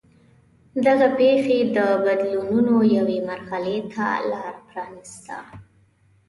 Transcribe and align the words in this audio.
دغه 0.85 1.07
پېښې 1.17 1.59
د 1.75 1.77
بدلونونو 2.05 2.75
یوې 2.97 3.17
مرحلې 3.29 3.77
ته 3.93 4.05
لار 4.31 4.55
پرانېسته. 4.67 5.37